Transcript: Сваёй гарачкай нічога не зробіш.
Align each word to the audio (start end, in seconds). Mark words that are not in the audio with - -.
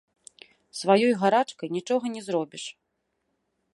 Сваёй 0.79 1.11
гарачкай 1.23 1.67
нічога 1.77 2.05
не 2.15 2.21
зробіш. 2.29 2.63